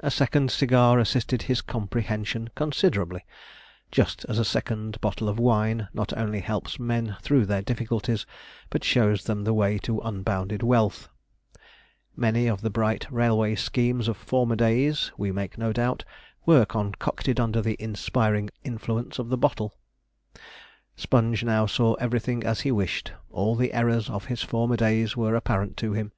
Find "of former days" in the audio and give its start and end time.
14.08-15.12